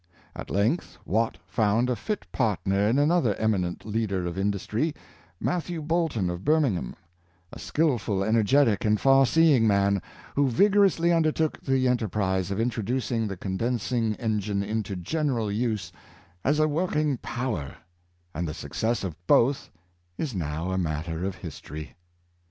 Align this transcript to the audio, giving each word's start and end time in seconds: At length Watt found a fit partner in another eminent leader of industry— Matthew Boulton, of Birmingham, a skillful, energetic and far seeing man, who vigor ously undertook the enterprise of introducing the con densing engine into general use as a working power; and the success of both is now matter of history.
At 0.35 0.49
length 0.49 0.97
Watt 1.05 1.37
found 1.45 1.87
a 1.87 1.95
fit 1.95 2.25
partner 2.31 2.87
in 2.89 2.97
another 2.97 3.35
eminent 3.35 3.85
leader 3.85 4.25
of 4.25 4.35
industry— 4.35 4.95
Matthew 5.49 5.79
Boulton, 5.79 6.27
of 6.27 6.43
Birmingham, 6.43 6.95
a 7.53 7.59
skillful, 7.59 8.23
energetic 8.23 8.83
and 8.83 8.99
far 8.99 9.27
seeing 9.27 9.67
man, 9.67 10.01
who 10.35 10.47
vigor 10.49 10.85
ously 10.85 11.13
undertook 11.13 11.61
the 11.61 11.87
enterprise 11.87 12.49
of 12.49 12.59
introducing 12.59 13.27
the 13.27 13.37
con 13.37 13.59
densing 13.59 14.15
engine 14.17 14.63
into 14.63 14.95
general 14.95 15.51
use 15.51 15.91
as 16.43 16.57
a 16.57 16.67
working 16.67 17.17
power; 17.17 17.75
and 18.33 18.47
the 18.47 18.55
success 18.55 19.03
of 19.03 19.13
both 19.27 19.69
is 20.17 20.33
now 20.33 20.75
matter 20.77 21.23
of 21.25 21.35
history. 21.35 21.93